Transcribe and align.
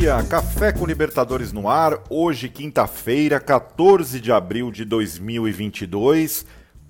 dia, 0.00 0.22
Café 0.22 0.72
com 0.72 0.86
Libertadores 0.86 1.52
no 1.52 1.68
ar. 1.68 1.98
Hoje, 2.08 2.48
quinta-feira, 2.48 3.38
14 3.38 4.18
de 4.18 4.32
abril 4.32 4.70
de 4.70 4.82
2022. 4.82 6.46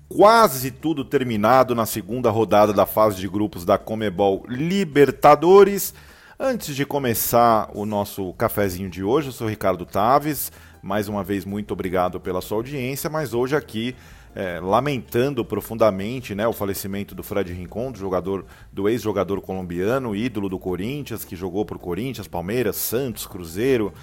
Quase 0.07 0.71
tudo 0.71 1.03
terminado 1.03 1.75
na 1.75 1.85
segunda 1.85 2.29
rodada 2.29 2.71
da 2.71 2.85
fase 2.85 3.17
de 3.17 3.27
grupos 3.27 3.65
da 3.65 3.77
Comebol 3.77 4.45
Libertadores. 4.47 5.93
Antes 6.39 6.73
de 6.73 6.85
começar 6.85 7.69
o 7.73 7.85
nosso 7.85 8.31
cafezinho 8.33 8.89
de 8.89 9.03
hoje, 9.03 9.27
eu 9.27 9.33
sou 9.33 9.49
Ricardo 9.49 9.85
Taves. 9.85 10.49
Mais 10.81 11.07
uma 11.07 11.23
vez, 11.23 11.45
muito 11.45 11.71
obrigado 11.73 12.19
pela 12.19 12.41
sua 12.41 12.57
audiência, 12.57 13.09
mas 13.09 13.33
hoje 13.33 13.55
aqui 13.55 13.95
é, 14.33 14.59
lamentando 14.59 15.43
profundamente 15.43 16.33
né, 16.33 16.47
o 16.47 16.53
falecimento 16.53 17.13
do 17.13 17.21
Fred 17.21 17.53
Rincon, 17.53 17.91
do 17.91 17.99
jogador, 17.99 18.45
do 18.71 18.89
ex-jogador 18.89 19.41
colombiano, 19.41 20.15
ídolo 20.15 20.49
do 20.49 20.57
Corinthians, 20.57 21.23
que 21.23 21.35
jogou 21.35 21.65
por 21.65 21.77
Corinthians, 21.77 22.27
Palmeiras, 22.27 22.77
Santos, 22.77 23.27
Cruzeiro, 23.27 23.93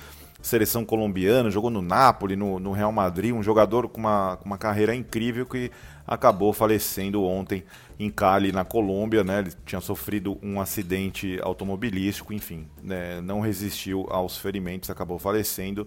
seleção 0.41 0.85
colombiana, 0.85 1.51
jogou 1.51 1.71
no 1.71 1.83
Napoli, 1.83 2.37
no, 2.37 2.61
no 2.61 2.73
Real 2.73 2.93
Madrid, 2.93 3.35
um 3.35 3.43
jogador 3.43 3.89
com 3.89 4.01
uma, 4.01 4.37
com 4.37 4.45
uma 4.45 4.59
carreira 4.59 4.95
incrível 4.95 5.45
que 5.45 5.71
acabou 6.07 6.53
falecendo 6.53 7.25
ontem 7.25 7.65
em 7.99 8.09
Cali, 8.09 8.53
na 8.53 8.65
Colômbia, 8.65 9.25
né? 9.25 9.41
Ele 9.41 9.53
tinha 9.67 9.81
sofrido 9.81 10.39
um 10.43 10.61
acidente 10.61 11.39
automobilístico, 11.43 12.33
enfim, 12.33 12.67
né? 12.83 13.21
não 13.21 13.41
resistiu 13.41 14.07
aos 14.09 14.39
ferimentos, 14.39 14.89
acabou 14.89 15.19
falecendo. 15.19 15.87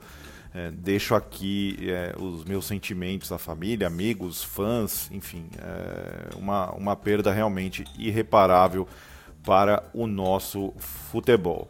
É, 0.54 0.70
deixo 0.70 1.16
aqui 1.16 1.78
é, 1.82 2.14
os 2.20 2.44
meus 2.44 2.66
sentimentos 2.66 3.32
à 3.32 3.38
família, 3.38 3.88
amigos, 3.88 4.44
fãs, 4.44 5.10
enfim, 5.10 5.46
é 5.58 6.36
uma, 6.36 6.72
uma 6.72 6.96
perda 6.96 7.32
realmente 7.32 7.86
irreparável 7.98 8.86
para 9.46 9.82
o 9.94 10.06
nosso 10.06 10.74
futebol. 10.78 11.70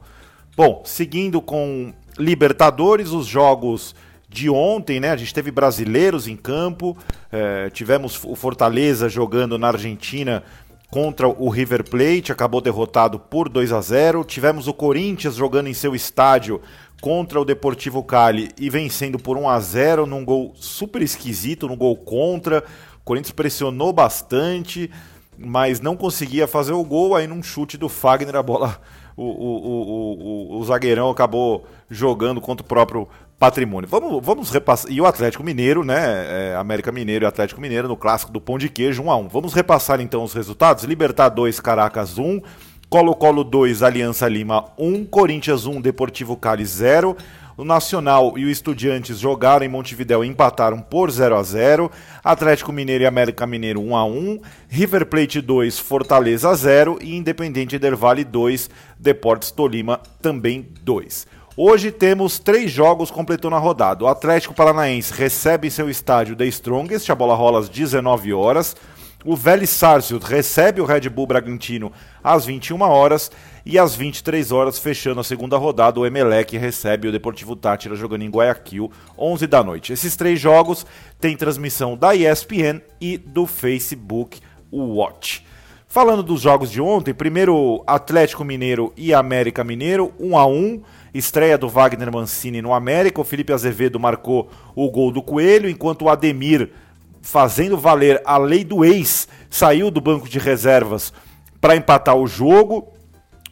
Bom, 0.55 0.81
seguindo 0.83 1.41
com 1.41 1.93
Libertadores, 2.17 3.11
os 3.11 3.25
jogos 3.25 3.95
de 4.27 4.49
ontem, 4.49 4.99
né? 4.99 5.11
A 5.11 5.17
gente 5.17 5.33
teve 5.33 5.51
brasileiros 5.51 6.27
em 6.27 6.35
campo, 6.35 6.97
é, 7.31 7.69
tivemos 7.69 8.19
o 8.23 8.35
Fortaleza 8.35 9.07
jogando 9.07 9.57
na 9.57 9.67
Argentina 9.67 10.43
contra 10.91 11.25
o 11.25 11.47
River 11.47 11.89
Plate, 11.89 12.33
acabou 12.33 12.59
derrotado 12.59 13.17
por 13.17 13.47
2 13.47 13.71
a 13.71 13.79
0. 13.79 14.25
Tivemos 14.25 14.67
o 14.67 14.73
Corinthians 14.73 15.35
jogando 15.35 15.67
em 15.67 15.73
seu 15.73 15.95
estádio 15.95 16.61
contra 16.99 17.39
o 17.39 17.45
Deportivo 17.45 18.03
Cali 18.03 18.49
e 18.59 18.69
vencendo 18.69 19.17
por 19.17 19.37
1 19.37 19.49
a 19.49 19.59
0 19.59 20.05
num 20.05 20.25
gol 20.25 20.51
super 20.53 21.01
esquisito, 21.01 21.65
num 21.65 21.77
gol 21.77 21.95
contra. 21.95 22.61
O 22.97 23.05
Corinthians 23.05 23.31
pressionou 23.31 23.93
bastante, 23.93 24.91
mas 25.37 25.79
não 25.79 25.95
conseguia 25.95 26.45
fazer 26.45 26.73
o 26.73 26.83
gol. 26.83 27.15
Aí 27.15 27.25
num 27.25 27.41
chute 27.41 27.77
do 27.77 27.87
Fagner 27.87 28.35
a 28.35 28.43
bola, 28.43 28.77
o, 29.15 29.23
o, 29.23 30.57
o, 30.57 30.59
o, 30.59 30.65
zagueirão 30.65 31.09
acabou 31.09 31.65
jogando 31.89 32.41
contra 32.41 32.65
o 32.65 32.67
próprio 32.67 33.07
patrimônio. 33.41 33.89
Vamos, 33.89 34.23
vamos 34.23 34.51
repassar. 34.51 34.91
E 34.91 35.01
o 35.01 35.05
Atlético 35.07 35.43
Mineiro, 35.43 35.83
né? 35.83 36.51
É, 36.51 36.55
América 36.55 36.91
Mineiro 36.91 37.25
e 37.25 37.27
Atlético 37.27 37.59
Mineiro 37.59 37.87
no 37.87 37.97
clássico 37.97 38.31
do 38.31 38.39
Pão 38.39 38.59
de 38.59 38.69
Queijo 38.69 39.01
1 39.01 39.09
a 39.09 39.17
1. 39.17 39.29
Vamos 39.29 39.55
repassar 39.55 39.99
então 39.99 40.23
os 40.23 40.31
resultados. 40.31 40.83
Libertar 40.83 41.29
2, 41.29 41.59
Caracas 41.59 42.19
1. 42.19 42.39
Colo-Colo 42.87 43.43
2, 43.43 43.81
Aliança 43.81 44.27
Lima 44.27 44.65
1, 44.77 45.05
Corinthians 45.05 45.65
1, 45.65 45.81
Deportivo 45.81 46.37
Cali 46.37 46.63
0. 46.63 47.17
O 47.57 47.63
Nacional 47.63 48.37
e 48.37 48.45
o 48.45 48.49
Estudiantes 48.49 49.17
jogaram 49.17 49.65
em 49.65 49.69
Montevidéu 49.69 50.23
e 50.23 50.27
empataram 50.27 50.79
por 50.79 51.09
0 51.09 51.35
a 51.35 51.41
0. 51.41 51.89
Atlético 52.23 52.71
Mineiro 52.71 53.03
e 53.03 53.07
América 53.07 53.47
Mineiro 53.47 53.81
1 53.81 53.95
a 53.95 54.05
1. 54.05 54.39
River 54.69 55.07
Plate 55.07 55.41
2, 55.41 55.79
Fortaleza 55.79 56.53
0 56.53 56.99
e 57.01 57.15
Independente 57.15 57.79
Del 57.79 57.97
Valle 57.97 58.23
2, 58.23 58.69
Deportes 58.99 59.49
Tolima 59.49 59.99
também 60.21 60.67
2. 60.83 61.40
Hoje 61.57 61.91
temos 61.91 62.39
três 62.39 62.71
jogos 62.71 63.11
completando 63.11 63.57
a 63.57 63.59
rodada. 63.59 64.05
O 64.05 64.07
Atlético 64.07 64.53
Paranaense 64.53 65.13
recebe 65.13 65.67
em 65.67 65.69
seu 65.69 65.89
estádio 65.89 66.33
The 66.33 66.45
Strongest, 66.45 67.09
a 67.11 67.15
bola 67.15 67.35
rola 67.35 67.59
às 67.59 67.67
19 67.67 68.31
horas. 68.31 68.73
O 69.25 69.35
Vélez 69.35 69.69
Sarsfield 69.69 70.25
recebe 70.25 70.79
o 70.79 70.85
Red 70.85 71.09
Bull 71.09 71.27
Bragantino 71.27 71.91
às 72.23 72.45
21 72.45 72.81
horas 72.81 73.29
e 73.65 73.77
às 73.77 73.93
23 73.93 74.49
horas, 74.53 74.79
fechando 74.79 75.19
a 75.19 75.25
segunda 75.25 75.57
rodada, 75.57 75.99
o 75.99 76.05
Emelec 76.05 76.57
recebe 76.57 77.09
o 77.09 77.11
Deportivo 77.11 77.55
Tátira 77.55 77.95
jogando 77.97 78.23
em 78.23 78.29
Guayaquil, 78.29 78.89
11 79.17 79.45
da 79.45 79.61
noite. 79.61 79.91
Esses 79.91 80.15
três 80.15 80.39
jogos 80.39 80.85
têm 81.19 81.35
transmissão 81.35 81.97
da 81.97 82.15
ESPN 82.15 82.81
e 82.99 83.17
do 83.17 83.45
Facebook 83.45 84.39
Watch. 84.71 85.45
Falando 85.91 86.23
dos 86.23 86.39
jogos 86.39 86.71
de 86.71 86.79
ontem, 86.79 87.13
primeiro 87.13 87.83
Atlético 87.85 88.45
Mineiro 88.45 88.93
e 88.95 89.13
América 89.13 89.61
Mineiro, 89.61 90.13
1 90.17 90.37
a 90.37 90.47
1. 90.47 90.81
Estreia 91.13 91.57
do 91.57 91.67
Wagner 91.67 92.09
Mancini 92.09 92.61
no 92.61 92.73
América, 92.73 93.19
o 93.19 93.25
Felipe 93.25 93.51
Azevedo 93.51 93.99
marcou 93.99 94.49
o 94.73 94.89
gol 94.89 95.11
do 95.11 95.21
Coelho, 95.21 95.69
enquanto 95.69 96.03
o 96.03 96.09
Ademir 96.09 96.71
fazendo 97.21 97.77
valer 97.77 98.21
a 98.23 98.37
lei 98.37 98.63
do 98.63 98.85
ex, 98.85 99.27
saiu 99.49 99.91
do 99.91 99.99
banco 99.99 100.29
de 100.29 100.39
reservas 100.39 101.11
para 101.59 101.75
empatar 101.75 102.15
o 102.15 102.25
jogo. 102.25 102.87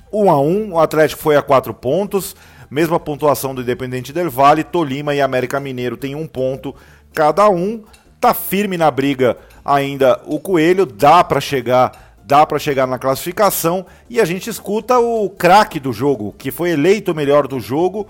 1 0.09 0.23
um 0.23 0.31
a 0.31 0.39
1 0.39 0.47
um, 0.47 0.73
o 0.75 0.79
Atlético 0.79 1.21
foi 1.21 1.35
a 1.35 1.41
quatro 1.41 1.73
pontos, 1.73 2.37
mesma 2.71 3.01
pontuação 3.01 3.53
do 3.53 3.61
Independente 3.61 4.13
Del 4.13 4.31
Valle, 4.31 4.63
Tolima 4.63 5.13
e 5.13 5.19
América 5.19 5.59
Mineiro 5.59 5.97
tem 5.97 6.15
um 6.15 6.25
ponto 6.25 6.73
cada 7.13 7.49
um. 7.49 7.83
Tá 8.17 8.33
firme 8.33 8.77
na 8.77 8.89
briga 8.89 9.37
ainda 9.63 10.21
o 10.25 10.39
Coelho, 10.39 10.85
dá 10.85 11.21
para 11.21 11.41
chegar, 11.41 12.08
dá 12.29 12.45
para 12.45 12.59
chegar 12.59 12.85
na 12.85 12.99
classificação 12.99 13.83
e 14.07 14.21
a 14.21 14.25
gente 14.25 14.51
escuta 14.51 14.99
o 14.99 15.31
craque 15.31 15.79
do 15.79 15.91
jogo, 15.91 16.35
que 16.37 16.51
foi 16.51 16.69
eleito 16.69 17.11
o 17.11 17.15
melhor 17.15 17.47
do 17.47 17.59
jogo, 17.59 18.07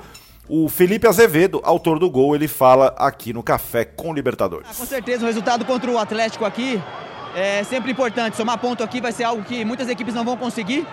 o 0.49 0.67
Felipe 0.67 1.07
Azevedo, 1.07 1.61
autor 1.63 1.99
do 1.99 2.09
gol, 2.09 2.35
ele 2.35 2.45
fala 2.45 2.93
aqui 2.97 3.31
no 3.31 3.41
Café 3.41 3.85
com 3.85 4.13
Libertadores. 4.13 4.67
Ah, 4.69 4.73
com 4.77 4.85
certeza, 4.85 5.23
o 5.23 5.25
resultado 5.25 5.63
contra 5.63 5.89
o 5.89 5.97
Atlético 5.97 6.43
aqui 6.43 6.81
é 7.33 7.63
sempre 7.63 7.93
importante. 7.93 8.35
Somar 8.35 8.57
ponto 8.57 8.83
aqui 8.83 8.99
vai 8.99 9.13
ser 9.13 9.23
algo 9.23 9.41
que 9.41 9.63
muitas 9.63 9.87
equipes 9.87 10.13
não 10.13 10.25
vão 10.25 10.35
conseguir. 10.35 10.85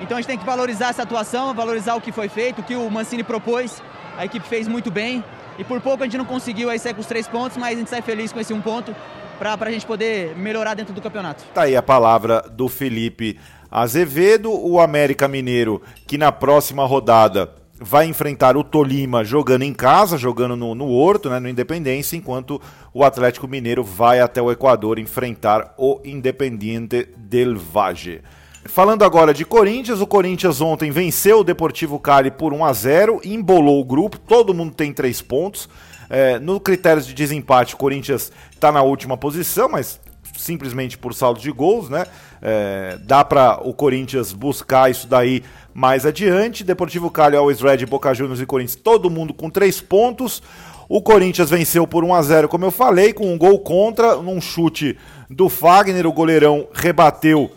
Então 0.00 0.16
a 0.16 0.20
gente 0.22 0.28
tem 0.28 0.38
que 0.38 0.46
valorizar 0.46 0.88
essa 0.88 1.02
atuação, 1.02 1.52
valorizar 1.52 1.96
o 1.96 2.00
que 2.00 2.10
foi 2.10 2.30
feito, 2.30 2.62
o 2.62 2.64
que 2.64 2.76
o 2.76 2.90
Mancini 2.90 3.22
propôs. 3.22 3.82
A 4.16 4.24
equipe 4.24 4.48
fez 4.48 4.66
muito 4.66 4.90
bem. 4.90 5.22
E 5.58 5.64
por 5.64 5.82
pouco 5.82 6.02
a 6.02 6.06
gente 6.06 6.16
não 6.16 6.24
conseguiu 6.24 6.70
aí 6.70 6.78
sair 6.78 6.94
com 6.94 7.02
os 7.02 7.06
três 7.06 7.28
pontos, 7.28 7.58
mas 7.58 7.76
a 7.76 7.78
gente 7.78 7.90
sai 7.90 8.00
feliz 8.00 8.32
com 8.32 8.40
esse 8.40 8.54
um 8.54 8.62
ponto 8.62 8.96
para 9.40 9.70
a 9.70 9.72
gente 9.72 9.86
poder 9.86 10.36
melhorar 10.36 10.74
dentro 10.74 10.92
do 10.92 11.00
campeonato. 11.00 11.44
Tá 11.54 11.62
aí 11.62 11.74
a 11.74 11.82
palavra 11.82 12.42
do 12.42 12.68
Felipe 12.68 13.38
Azevedo, 13.70 14.52
o 14.52 14.78
América 14.78 15.26
Mineiro, 15.26 15.80
que 16.06 16.18
na 16.18 16.30
próxima 16.30 16.84
rodada 16.84 17.50
vai 17.80 18.06
enfrentar 18.06 18.56
o 18.58 18.62
Tolima 18.62 19.24
jogando 19.24 19.62
em 19.62 19.72
casa, 19.72 20.18
jogando 20.18 20.54
no, 20.54 20.74
no 20.74 20.90
Horto, 20.90 21.30
né, 21.30 21.40
no 21.40 21.48
Independência, 21.48 22.16
enquanto 22.16 22.60
o 22.92 23.02
Atlético 23.02 23.48
Mineiro 23.48 23.82
vai 23.82 24.20
até 24.20 24.42
o 24.42 24.52
Equador 24.52 24.98
enfrentar 24.98 25.72
o 25.78 25.98
Independiente 26.04 27.08
del 27.16 27.56
Valle. 27.58 28.20
Falando 28.66 29.04
agora 29.04 29.32
de 29.32 29.46
Corinthians, 29.46 30.02
o 30.02 30.06
Corinthians 30.06 30.60
ontem 30.60 30.90
venceu 30.90 31.38
o 31.38 31.44
Deportivo 31.44 31.98
Cali 31.98 32.30
por 32.30 32.52
1 32.52 32.62
a 32.62 32.72
0 32.74 33.20
embolou 33.24 33.80
o 33.80 33.84
grupo, 33.84 34.18
todo 34.18 34.52
mundo 34.52 34.74
tem 34.74 34.92
três 34.92 35.22
pontos. 35.22 35.66
É, 36.10 36.40
no 36.40 36.58
critérios 36.58 37.06
de 37.06 37.14
desempate, 37.14 37.74
o 37.74 37.78
Corinthians 37.78 38.32
está 38.52 38.72
na 38.72 38.82
última 38.82 39.16
posição, 39.16 39.68
mas 39.68 40.00
simplesmente 40.36 40.98
por 40.98 41.14
saldo 41.14 41.40
de 41.40 41.50
gols, 41.52 41.88
né? 41.88 42.04
É, 42.42 42.98
dá 43.02 43.24
para 43.24 43.60
o 43.62 43.72
Corinthians 43.72 44.32
buscar 44.32 44.90
isso 44.90 45.06
daí 45.06 45.42
mais 45.72 46.04
adiante. 46.04 46.64
Deportivo 46.64 47.10
Cali, 47.10 47.36
Always 47.36 47.60
Red, 47.60 47.86
Boca 47.86 48.12
Juniors 48.12 48.40
e 48.40 48.46
Corinthians, 48.46 48.74
todo 48.74 49.08
mundo 49.08 49.32
com 49.32 49.48
três 49.48 49.80
pontos. 49.80 50.42
O 50.88 51.00
Corinthians 51.00 51.48
venceu 51.48 51.86
por 51.86 52.02
1 52.02 52.14
a 52.14 52.22
0 52.22 52.48
como 52.48 52.64
eu 52.64 52.70
falei, 52.72 53.12
com 53.12 53.32
um 53.32 53.38
gol 53.38 53.60
contra, 53.60 54.16
num 54.16 54.40
chute 54.40 54.98
do 55.28 55.48
Fagner, 55.48 56.04
o 56.06 56.12
goleirão 56.12 56.66
rebateu. 56.72 57.52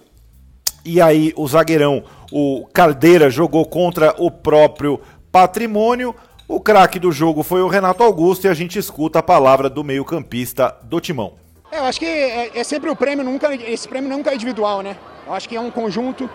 E 0.86 1.02
aí 1.02 1.34
o 1.36 1.48
zagueirão, 1.48 2.04
o 2.32 2.68
Caldeira, 2.72 3.30
jogou 3.32 3.66
contra 3.66 4.14
o 4.20 4.30
próprio 4.30 5.00
patrimônio. 5.32 6.14
O 6.48 6.60
craque 6.60 7.00
do 7.00 7.12
jogo 7.12 7.42
foi 7.42 7.62
o 7.62 7.68
Renato 7.68 8.04
Augusto 8.04 8.46
e 8.46 8.50
a 8.50 8.54
gente 8.54 8.78
escuta 8.78 9.20
a 9.20 9.24
palavra 9.24 9.70
do 9.70 9.82
meio-campista 9.84 10.76
do 10.84 11.00
Timão. 11.00 11.34
É, 11.72 11.80
eu 11.80 11.86
acho 11.86 11.98
que 11.98 12.06
é, 12.06 12.52
é, 12.54 12.64
sempre 12.64 12.90
o 12.90 12.96
prêmio, 12.96 13.24
nunca, 13.24 13.54
esse 13.56 13.88
prêmio 13.88 14.10
nunca 14.10 14.30
é 14.30 14.36
individual, 14.36 14.82
né? 14.82 14.98
Eu 15.26 15.34
acho 15.34 15.48
que 15.48 15.56
é 15.56 15.60
um 15.62 15.72
conjunto 15.72 16.30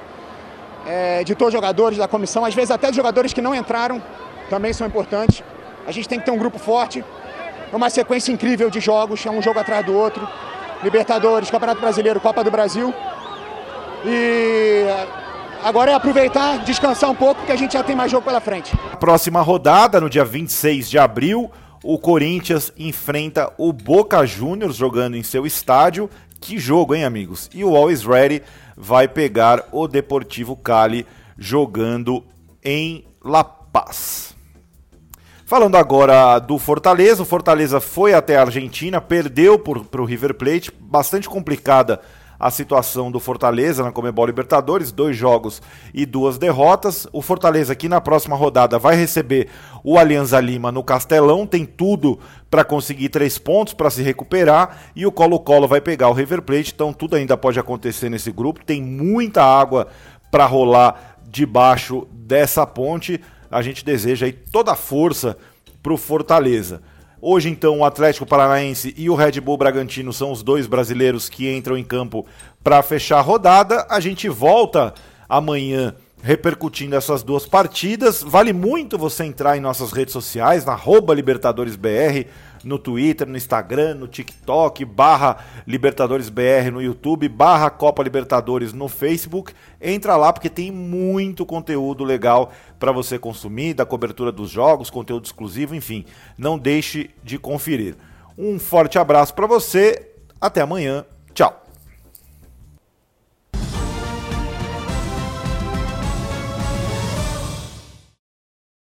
é, 0.86 1.22
de 1.24 1.34
todos 1.34 1.48
os 1.48 1.58
jogadores 1.58 1.98
da 1.98 2.08
comissão, 2.08 2.44
às 2.44 2.54
vezes 2.54 2.70
até 2.70 2.90
de 2.90 2.96
jogadores 2.96 3.34
que 3.34 3.42
não 3.42 3.54
entraram, 3.54 4.02
também 4.48 4.72
são 4.72 4.86
importantes. 4.86 5.42
A 5.86 5.92
gente 5.92 6.08
tem 6.08 6.18
que 6.18 6.24
ter 6.24 6.30
um 6.30 6.38
grupo 6.38 6.58
forte, 6.58 7.04
é 7.70 7.76
uma 7.76 7.90
sequência 7.90 8.32
incrível 8.32 8.70
de 8.70 8.80
jogos, 8.80 9.24
é 9.26 9.30
um 9.30 9.42
jogo 9.42 9.60
atrás 9.60 9.84
do 9.84 9.94
outro. 9.94 10.26
Libertadores, 10.82 11.50
Campeonato 11.50 11.80
Brasileiro, 11.80 12.18
Copa 12.18 12.42
do 12.42 12.50
Brasil. 12.50 12.94
E 14.06 14.47
agora 15.62 15.90
é 15.90 15.94
aproveitar, 15.94 16.64
descansar 16.64 17.10
um 17.10 17.14
pouco, 17.14 17.36
porque 17.36 17.52
a 17.52 17.56
gente 17.56 17.72
já 17.72 17.82
tem 17.82 17.96
mais 17.96 18.10
jogo 18.10 18.24
pela 18.24 18.40
frente. 18.40 18.76
Próxima 18.98 19.40
rodada, 19.40 20.00
no 20.00 20.10
dia 20.10 20.24
26 20.24 20.88
de 20.88 20.98
abril, 20.98 21.50
o 21.82 21.98
Corinthians 21.98 22.72
enfrenta 22.76 23.52
o 23.56 23.72
Boca 23.72 24.24
Juniors 24.26 24.76
jogando 24.76 25.16
em 25.16 25.22
seu 25.22 25.46
estádio. 25.46 26.10
Que 26.40 26.58
jogo, 26.58 26.94
hein, 26.94 27.04
amigos? 27.04 27.50
E 27.54 27.64
o 27.64 27.76
Always 27.76 28.04
Ready 28.04 28.42
vai 28.76 29.08
pegar 29.08 29.64
o 29.72 29.88
Deportivo 29.88 30.56
Cali 30.56 31.06
jogando 31.36 32.24
em 32.64 33.04
La 33.24 33.44
Paz. 33.44 34.36
Falando 35.48 35.76
agora 35.76 36.38
do 36.38 36.58
Fortaleza, 36.58 37.22
o 37.22 37.26
Fortaleza 37.26 37.80
foi 37.80 38.12
até 38.12 38.36
a 38.36 38.42
Argentina, 38.42 39.00
perdeu 39.00 39.58
para 39.58 40.02
o 40.02 40.04
River 40.04 40.34
Plate, 40.34 40.70
bastante 40.78 41.26
complicada 41.26 42.00
a 42.38 42.50
situação 42.50 43.10
do 43.10 43.18
Fortaleza 43.18 43.82
na 43.82 43.90
Comebol 43.90 44.26
Libertadores, 44.26 44.92
dois 44.92 45.16
jogos 45.16 45.60
e 45.92 46.06
duas 46.06 46.38
derrotas. 46.38 47.06
O 47.12 47.20
Fortaleza 47.20 47.72
aqui 47.72 47.88
na 47.88 48.00
próxima 48.00 48.36
rodada 48.36 48.78
vai 48.78 48.96
receber 48.96 49.48
o 49.82 49.98
Alianza 49.98 50.38
Lima 50.40 50.70
no 50.70 50.84
Castelão, 50.84 51.46
tem 51.46 51.64
tudo 51.64 52.18
para 52.50 52.64
conseguir 52.64 53.08
três 53.08 53.38
pontos 53.38 53.74
para 53.74 53.90
se 53.90 54.02
recuperar 54.02 54.78
e 54.94 55.06
o 55.06 55.12
Colo-Colo 55.12 55.66
vai 55.66 55.80
pegar 55.80 56.08
o 56.08 56.14
River 56.14 56.42
Plate, 56.42 56.72
então 56.74 56.92
tudo 56.92 57.16
ainda 57.16 57.36
pode 57.36 57.58
acontecer 57.58 58.08
nesse 58.08 58.30
grupo. 58.30 58.64
Tem 58.64 58.82
muita 58.82 59.42
água 59.42 59.88
para 60.30 60.46
rolar 60.46 61.18
debaixo 61.26 62.06
dessa 62.12 62.66
ponte 62.66 63.20
a 63.50 63.62
gente 63.62 63.84
deseja 63.84 64.26
aí 64.26 64.32
toda 64.32 64.72
a 64.72 64.76
força 64.76 65.36
para 65.82 65.92
o 65.92 65.96
Fortaleza. 65.96 66.82
Hoje, 67.20 67.48
então, 67.48 67.78
o 67.78 67.84
Atlético 67.84 68.24
Paranaense 68.24 68.94
e 68.96 69.10
o 69.10 69.14
Red 69.16 69.40
Bull 69.40 69.56
Bragantino 69.56 70.12
são 70.12 70.30
os 70.30 70.42
dois 70.42 70.68
brasileiros 70.68 71.28
que 71.28 71.52
entram 71.52 71.76
em 71.76 71.82
campo 71.82 72.24
para 72.62 72.80
fechar 72.82 73.18
a 73.18 73.22
rodada. 73.22 73.84
A 73.90 73.98
gente 73.98 74.28
volta 74.28 74.94
amanhã 75.28 75.94
repercutindo 76.22 76.96
essas 76.96 77.22
duas 77.22 77.46
partidas. 77.46 78.22
Vale 78.22 78.52
muito 78.52 78.98
você 78.98 79.24
entrar 79.24 79.56
em 79.56 79.60
nossas 79.60 79.92
redes 79.92 80.12
sociais, 80.12 80.64
na 80.64 80.78
LibertadoresBR 81.14 82.26
no 82.64 82.78
Twitter, 82.78 83.26
no 83.26 83.36
Instagram, 83.36 83.94
no 83.94 84.08
TikTok, 84.08 84.84
barra 84.84 85.44
LibertadoresBR 85.66 86.70
no 86.70 86.82
YouTube, 86.82 87.28
barra 87.28 87.70
Copa 87.70 88.02
Libertadores 88.02 88.72
no 88.72 88.88
Facebook. 88.88 89.52
Entra 89.80 90.16
lá 90.16 90.32
porque 90.32 90.48
tem 90.48 90.70
muito 90.70 91.46
conteúdo 91.46 92.04
legal 92.04 92.52
para 92.78 92.92
você 92.92 93.18
consumir, 93.18 93.74
da 93.74 93.86
cobertura 93.86 94.32
dos 94.32 94.50
jogos, 94.50 94.90
conteúdo 94.90 95.26
exclusivo, 95.26 95.74
enfim. 95.74 96.04
Não 96.36 96.58
deixe 96.58 97.10
de 97.22 97.38
conferir. 97.38 97.96
Um 98.36 98.58
forte 98.58 98.98
abraço 98.98 99.34
para 99.34 99.46
você, 99.46 100.10
até 100.40 100.60
amanhã, 100.60 101.04
tchau. 101.34 101.67